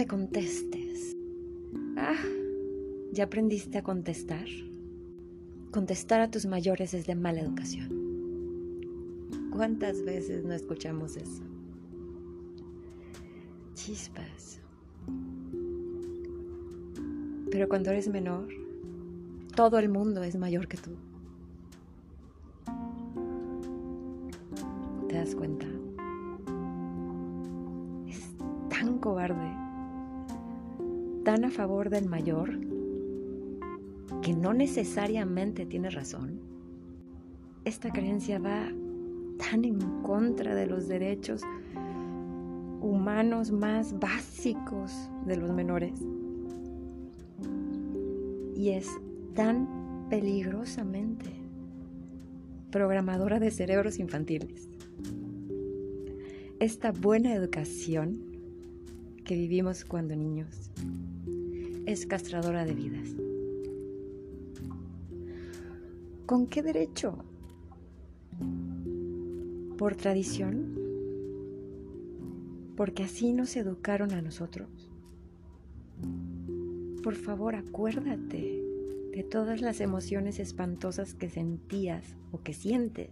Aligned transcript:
me 0.00 0.06
contestes. 0.06 1.14
Ah, 1.98 2.16
¿ya 3.12 3.24
aprendiste 3.24 3.76
a 3.76 3.82
contestar? 3.82 4.46
Contestar 5.72 6.22
a 6.22 6.30
tus 6.30 6.46
mayores 6.46 6.94
es 6.94 7.06
de 7.06 7.14
mala 7.14 7.42
educación. 7.42 7.90
¿Cuántas 9.50 10.02
veces 10.02 10.42
no 10.42 10.54
escuchamos 10.54 11.18
eso? 11.18 11.42
Chispas. 13.74 14.62
Pero 17.50 17.68
cuando 17.68 17.90
eres 17.90 18.08
menor, 18.08 18.48
todo 19.54 19.78
el 19.78 19.90
mundo 19.90 20.22
es 20.22 20.34
mayor 20.34 20.66
que 20.66 20.78
tú. 20.78 20.92
¿Te 25.10 25.14
das 25.16 25.34
cuenta? 25.34 25.66
Es 28.08 28.22
tan 28.70 28.96
cobarde, 28.96 29.69
tan 31.24 31.44
a 31.44 31.50
favor 31.50 31.90
del 31.90 32.06
mayor, 32.06 32.58
que 34.22 34.32
no 34.32 34.52
necesariamente 34.52 35.66
tiene 35.66 35.90
razón. 35.90 36.40
Esta 37.64 37.90
creencia 37.90 38.38
va 38.38 38.68
tan 39.38 39.64
en 39.64 39.78
contra 40.02 40.54
de 40.54 40.66
los 40.66 40.88
derechos 40.88 41.42
humanos 42.80 43.50
más 43.50 43.98
básicos 43.98 45.10
de 45.26 45.36
los 45.36 45.52
menores. 45.52 45.92
Y 48.56 48.70
es 48.70 48.88
tan 49.34 50.06
peligrosamente 50.10 51.30
programadora 52.70 53.38
de 53.38 53.50
cerebros 53.50 53.98
infantiles. 53.98 54.68
Esta 56.58 56.92
buena 56.92 57.32
educación 57.32 58.30
que 59.24 59.34
vivimos 59.34 59.84
cuando 59.84 60.14
niños 60.16 60.70
es 61.86 62.06
castradora 62.06 62.64
de 62.64 62.74
vidas. 62.74 63.08
¿Con 66.26 66.46
qué 66.46 66.62
derecho? 66.62 67.24
¿Por 69.76 69.96
tradición? 69.96 70.78
Porque 72.76 73.02
así 73.02 73.32
nos 73.32 73.56
educaron 73.56 74.12
a 74.12 74.22
nosotros. 74.22 74.68
Por 77.02 77.14
favor, 77.14 77.56
acuérdate 77.56 78.62
de 79.12 79.24
todas 79.24 79.60
las 79.60 79.80
emociones 79.80 80.38
espantosas 80.38 81.14
que 81.14 81.28
sentías 81.28 82.04
o 82.30 82.42
que 82.42 82.54
sientes 82.54 83.10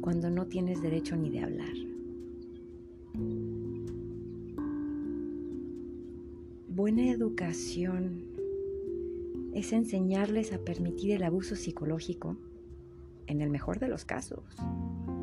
cuando 0.00 0.30
no 0.30 0.46
tienes 0.46 0.82
derecho 0.82 1.16
ni 1.16 1.30
de 1.30 1.40
hablar. 1.40 1.91
Buena 6.74 7.10
educación 7.10 8.24
es 9.52 9.74
enseñarles 9.74 10.54
a 10.54 10.58
permitir 10.58 11.12
el 11.12 11.22
abuso 11.22 11.54
psicológico 11.54 12.38
en 13.26 13.42
el 13.42 13.50
mejor 13.50 13.78
de 13.78 13.88
los 13.88 14.06
casos, 14.06 14.42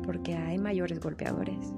porque 0.04 0.36
hay 0.36 0.58
mayores 0.58 1.00
golpeadores. 1.00 1.74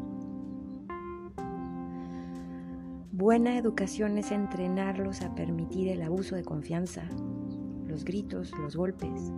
Buena 3.12 3.56
educación 3.56 4.19
es 4.19 4.31
entrenarlos 4.31 5.23
a 5.23 5.34
permitir 5.34 5.89
el 5.89 6.03
abuso 6.03 6.36
de 6.36 6.45
confianza, 6.45 7.09
los 7.86 8.05
gritos, 8.05 8.53
los 8.59 8.77
golpes. 8.77 9.33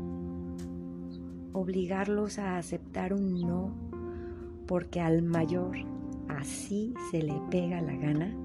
Obligarlos 1.52 2.40
a 2.40 2.58
aceptar 2.58 3.14
un 3.14 3.40
no 3.40 3.72
porque 4.66 5.00
al 5.00 5.22
mayor 5.22 5.76
así 6.26 6.92
se 7.12 7.22
le 7.22 7.40
pega 7.52 7.80
la 7.80 7.94
gana. 7.94 8.43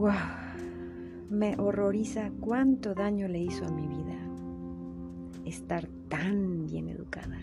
¡Wow! 0.00 0.12
Me 1.28 1.56
horroriza 1.58 2.30
cuánto 2.40 2.94
daño 2.94 3.28
le 3.28 3.40
hizo 3.40 3.66
a 3.66 3.70
mi 3.70 3.86
vida 3.86 4.16
estar 5.44 5.86
tan 6.08 6.64
bien 6.64 6.88
educada. 6.88 7.38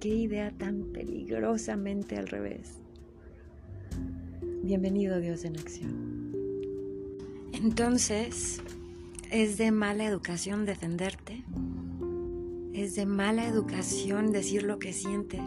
Qué 0.00 0.08
idea 0.08 0.50
tan 0.50 0.86
peligrosamente 0.92 2.16
al 2.16 2.26
revés. 2.26 2.80
Bienvenido 4.64 5.20
Dios 5.20 5.44
en 5.44 5.56
acción. 5.56 6.32
Entonces, 7.52 8.60
¿es 9.30 9.56
de 9.56 9.70
mala 9.70 10.04
educación 10.04 10.66
defenderte? 10.66 11.44
¿Es 12.72 12.96
de 12.96 13.06
mala 13.06 13.46
educación 13.46 14.32
decir 14.32 14.64
lo 14.64 14.80
que 14.80 14.92
sientes? 14.92 15.44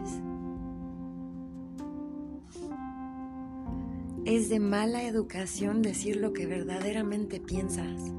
¿Es 4.30 4.48
de 4.48 4.60
mala 4.60 5.02
educación 5.02 5.82
decir 5.82 6.14
lo 6.14 6.32
que 6.32 6.46
verdaderamente 6.46 7.40
piensas? 7.40 8.12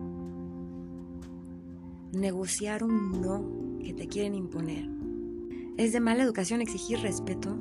Negociar 2.11 2.83
un 2.83 3.21
no 3.21 3.79
que 3.81 3.93
te 3.93 4.09
quieren 4.09 4.35
imponer. 4.35 4.89
¿Es 5.77 5.93
de 5.93 6.01
mala 6.01 6.23
educación 6.23 6.59
exigir 6.59 6.99
respeto? 6.99 7.57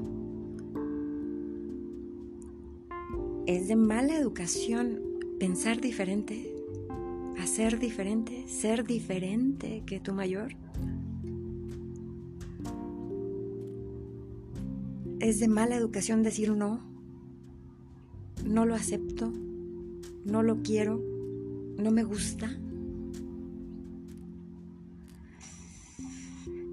Es 3.46 3.68
de 3.68 3.76
mala 3.76 4.16
educación 4.16 5.00
pensar 5.38 5.80
diferente, 5.80 6.52
hacer 7.38 7.78
diferente, 7.78 8.48
ser 8.48 8.84
diferente 8.84 9.84
que 9.86 10.00
tu 10.00 10.12
mayor. 10.12 10.56
Es 15.20 15.38
de 15.38 15.46
mala 15.46 15.76
educación 15.76 16.24
decir 16.24 16.50
no, 16.50 16.89
no 18.50 18.66
lo 18.66 18.74
acepto, 18.74 19.32
no 20.24 20.42
lo 20.42 20.60
quiero, 20.62 21.00
no 21.78 21.92
me 21.92 22.02
gusta. 22.02 22.50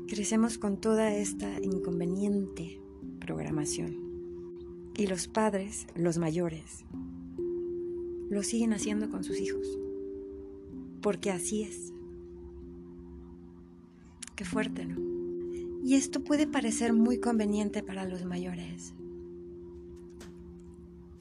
Crecemos 0.07 0.57
con 0.57 0.81
toda 0.81 1.13
esta 1.13 1.59
inconveniente 1.61 2.81
programación. 3.19 3.95
Y 4.97 5.05
los 5.05 5.27
padres, 5.27 5.85
los 5.95 6.17
mayores, 6.17 6.83
lo 8.31 8.41
siguen 8.41 8.73
haciendo 8.73 9.11
con 9.11 9.23
sus 9.23 9.39
hijos. 9.39 9.77
Porque 11.03 11.29
así 11.29 11.61
es. 11.61 11.93
Qué 14.35 14.45
fuerte, 14.45 14.83
¿no? 14.85 14.99
Y 15.83 15.93
esto 15.93 16.23
puede 16.23 16.47
parecer 16.47 16.93
muy 16.93 17.19
conveniente 17.19 17.83
para 17.83 18.05
los 18.05 18.25
mayores. 18.25 18.95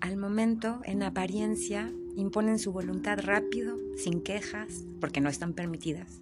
Al 0.07 0.17
momento, 0.17 0.79
en 0.85 1.03
apariencia, 1.03 1.93
imponen 2.15 2.61
su 2.61 2.71
voluntad 2.71 3.19
rápido, 3.21 3.77
sin 3.97 4.21
quejas, 4.21 4.85
porque 5.01 5.21
no 5.21 5.29
están 5.29 5.53
permitidas. 5.53 6.21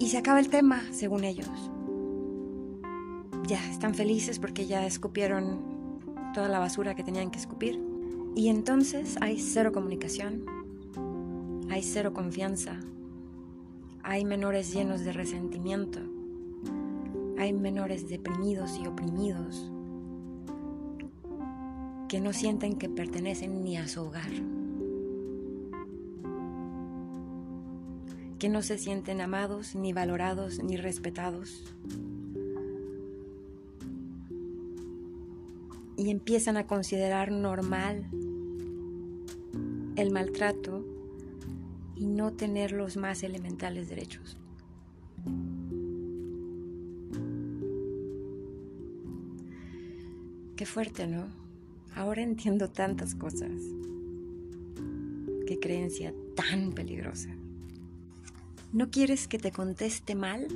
Y 0.00 0.08
se 0.08 0.18
acaba 0.18 0.40
el 0.40 0.48
tema, 0.48 0.82
según 0.90 1.22
ellos 1.22 1.70
ya 3.46 3.64
están 3.70 3.94
felices 3.94 4.40
porque 4.40 4.66
ya 4.66 4.84
escupieron 4.84 6.00
toda 6.34 6.48
la 6.48 6.58
basura 6.58 6.96
que 6.96 7.04
tenían 7.04 7.30
que 7.30 7.38
escupir. 7.38 7.80
Y 8.34 8.48
entonces 8.48 9.16
hay 9.20 9.38
cero 9.38 9.70
comunicación, 9.70 10.44
hay 11.70 11.84
cero 11.84 12.14
confianza, 12.14 12.80
hay 14.02 14.24
menores 14.24 14.72
llenos 14.74 15.02
de 15.04 15.12
resentimiento, 15.12 16.00
hay 17.38 17.52
menores 17.52 18.08
deprimidos 18.08 18.76
y 18.82 18.88
oprimidos 18.88 19.70
que 22.08 22.20
no 22.20 22.32
sienten 22.32 22.76
que 22.76 22.88
pertenecen 22.88 23.62
ni 23.64 23.76
a 23.76 23.88
su 23.88 24.02
hogar, 24.02 24.30
que 28.38 28.48
no 28.48 28.62
se 28.62 28.78
sienten 28.78 29.20
amados, 29.20 29.74
ni 29.74 29.92
valorados, 29.92 30.62
ni 30.62 30.76
respetados. 30.76 31.74
y 35.96 36.10
empiezan 36.10 36.56
a 36.56 36.66
considerar 36.66 37.32
normal 37.32 38.04
el 39.96 40.10
maltrato 40.10 40.84
y 41.96 42.06
no 42.06 42.34
tener 42.34 42.72
los 42.72 42.98
más 42.98 43.22
elementales 43.22 43.88
derechos. 43.88 44.36
Qué 50.54 50.66
fuerte, 50.66 51.06
¿no? 51.06 51.45
Ahora 51.96 52.22
entiendo 52.22 52.68
tantas 52.68 53.14
cosas. 53.14 53.50
Qué 55.46 55.58
creencia 55.58 56.14
tan 56.34 56.72
peligrosa. 56.72 57.30
¿No 58.72 58.90
quieres 58.90 59.26
que 59.26 59.38
te 59.38 59.50
conteste 59.50 60.14
mal? 60.14 60.46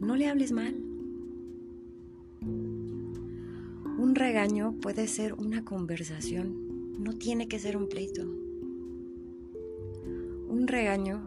No 0.00 0.16
le 0.16 0.26
hables 0.26 0.50
mal. 0.50 0.74
Un 2.42 4.14
regaño 4.16 4.72
puede 4.80 5.06
ser 5.06 5.34
una 5.34 5.64
conversación, 5.64 6.98
no 6.98 7.12
tiene 7.12 7.46
que 7.46 7.60
ser 7.60 7.76
un 7.76 7.88
pleito. 7.88 8.22
Un 10.48 10.66
regaño 10.66 11.20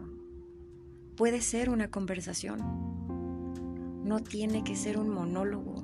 puede 1.16 1.40
ser 1.40 1.70
una 1.70 1.90
conversación. 1.90 2.58
no 4.04 4.22
tiene 4.22 4.62
que 4.62 4.76
ser 4.76 4.98
un 4.98 5.08
monólogo. 5.08 5.83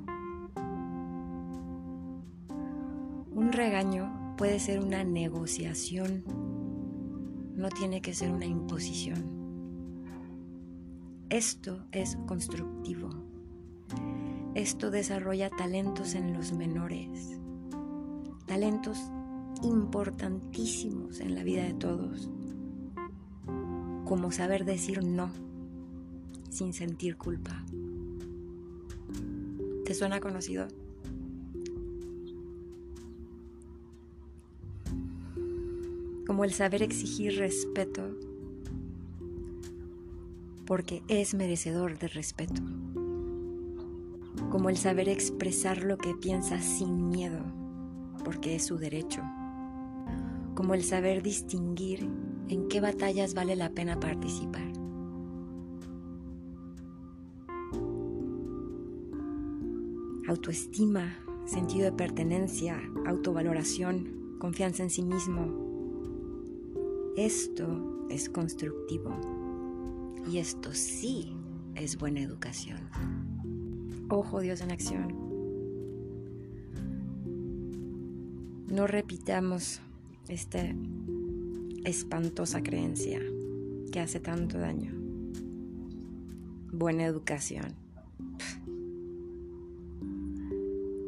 Un 3.41 3.51
regaño 3.51 4.35
puede 4.37 4.59
ser 4.59 4.79
una 4.79 5.03
negociación, 5.03 6.23
no 7.55 7.69
tiene 7.69 7.99
que 7.99 8.13
ser 8.13 8.29
una 8.31 8.45
imposición. 8.45 9.23
Esto 11.31 11.83
es 11.91 12.17
constructivo. 12.27 13.09
Esto 14.53 14.91
desarrolla 14.91 15.49
talentos 15.49 16.13
en 16.13 16.33
los 16.33 16.53
menores, 16.53 17.39
talentos 18.45 18.99
importantísimos 19.63 21.19
en 21.19 21.33
la 21.33 21.41
vida 21.41 21.63
de 21.63 21.73
todos, 21.73 22.29
como 24.05 24.31
saber 24.31 24.65
decir 24.65 25.03
no 25.03 25.31
sin 26.51 26.73
sentir 26.73 27.17
culpa. 27.17 27.65
¿Te 29.83 29.95
suena 29.95 30.19
conocido? 30.19 30.67
Como 36.31 36.45
el 36.45 36.53
saber 36.53 36.81
exigir 36.81 37.37
respeto 37.39 38.03
porque 40.65 41.03
es 41.09 41.33
merecedor 41.33 41.99
de 41.99 42.07
respeto. 42.07 42.61
Como 44.49 44.69
el 44.69 44.77
saber 44.77 45.09
expresar 45.09 45.83
lo 45.83 45.97
que 45.97 46.13
piensa 46.15 46.61
sin 46.61 47.09
miedo 47.09 47.41
porque 48.23 48.55
es 48.55 48.65
su 48.65 48.77
derecho. 48.77 49.21
Como 50.55 50.73
el 50.73 50.85
saber 50.85 51.21
distinguir 51.21 52.09
en 52.47 52.69
qué 52.69 52.79
batallas 52.79 53.33
vale 53.33 53.57
la 53.57 53.71
pena 53.71 53.99
participar. 53.99 54.71
autoestima, 60.29 61.13
sentido 61.43 61.83
de 61.83 61.91
pertenencia, 61.91 62.81
autovaloración, 63.05 64.37
confianza 64.39 64.83
en 64.83 64.89
sí 64.89 65.03
mismo. 65.03 65.70
Esto 67.17 68.07
es 68.09 68.29
constructivo 68.29 69.11
y 70.31 70.37
esto 70.37 70.73
sí 70.73 71.35
es 71.75 71.97
buena 71.97 72.21
educación. 72.21 72.79
Ojo 74.07 74.39
Dios 74.39 74.61
en 74.61 74.71
acción. 74.71 75.13
No 78.69 78.87
repitamos 78.87 79.81
esta 80.29 80.73
espantosa 81.83 82.63
creencia 82.63 83.19
que 83.91 83.99
hace 83.99 84.21
tanto 84.21 84.57
daño. 84.57 84.93
Buena 86.71 87.03
educación. 87.03 87.75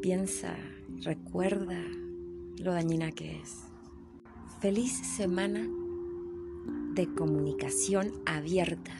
Piensa, 0.02 0.54
recuerda 1.00 1.80
lo 2.58 2.72
dañina 2.72 3.10
que 3.12 3.40
es. 3.40 3.62
Feliz 4.60 4.92
semana 4.92 5.66
de 6.94 7.12
comunicación 7.12 8.12
abierta 8.24 8.92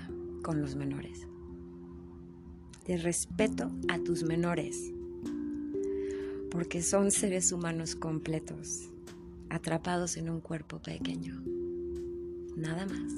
con 0.42 0.60
los 0.60 0.74
menores. 0.74 1.28
De 2.86 2.96
respeto 2.96 3.70
a 3.88 3.98
tus 3.98 4.24
menores. 4.24 4.92
Porque 6.50 6.82
son 6.82 7.12
seres 7.12 7.52
humanos 7.52 7.94
completos, 7.94 8.90
atrapados 9.48 10.16
en 10.16 10.28
un 10.28 10.40
cuerpo 10.40 10.80
pequeño. 10.80 11.40
Nada 12.56 12.84
más. 12.86 13.12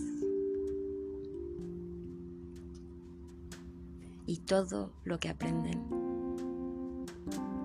Y 4.27 4.39
todo 4.39 4.93
lo 5.05 5.19
que 5.19 5.31
aprenden 5.31 5.83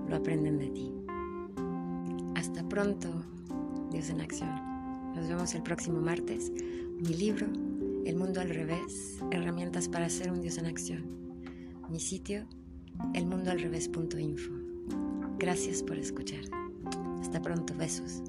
lo 0.08 0.16
aprenden 0.16 0.60
de 0.60 0.70
ti. 0.70 0.92
Hasta 2.36 2.68
pronto, 2.68 3.10
Dios 3.92 4.10
en 4.10 4.22
acción. 4.22 4.50
Nos 5.16 5.28
vemos 5.28 5.54
el 5.56 5.64
próximo 5.64 6.00
martes. 6.00 6.52
Mi 7.02 7.16
libro, 7.16 7.48
El 8.06 8.16
mundo 8.16 8.42
al 8.42 8.50
revés, 8.50 9.18
herramientas 9.32 9.90
para 9.90 10.08
ser 10.08 10.32
un 10.32 10.40
Dios 10.40 10.60
en 10.60 10.68
acción. 10.68 11.04
Mi 11.90 12.00
sitio, 12.00 12.46
elmundoalrevés.info. 13.16 14.52
Gracias 15.40 15.82
por 15.82 15.98
escuchar. 15.98 16.44
Hasta 17.20 17.42
pronto, 17.42 17.74
besos. 17.74 18.22